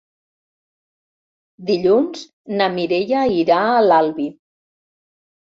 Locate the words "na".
2.57-2.71